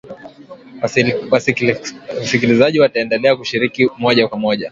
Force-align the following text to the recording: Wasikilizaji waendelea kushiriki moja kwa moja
Wasikilizaji 1.31 2.79
waendelea 2.79 3.35
kushiriki 3.35 3.89
moja 3.97 4.27
kwa 4.27 4.39
moja 4.39 4.59